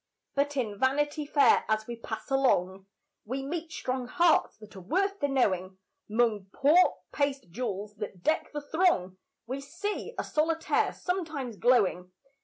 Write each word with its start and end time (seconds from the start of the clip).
But 0.33 0.57
in 0.57 0.79
Vanity 0.79 1.27
Fair, 1.27 1.63
as 1.69 1.85
we 1.85 1.95
pass 1.95 2.31
along, 2.31 2.87
We 3.23 3.43
meet 3.45 3.71
strong 3.71 4.07
hearts 4.07 4.57
that 4.57 4.75
are 4.75 4.81
worth 4.81 5.19
the 5.19 5.27
knowing 5.27 5.77
'Mong 6.09 6.51
poor 6.51 6.97
paste 7.11 7.51
jewels 7.51 7.93
that 7.97 8.23
deck 8.23 8.51
the 8.51 8.61
throng, 8.61 9.17
We 9.45 9.61
see 9.61 10.15
a 10.17 10.23
solitaire 10.23 10.93
sometimes 10.93 11.55
glowing. 11.55 12.11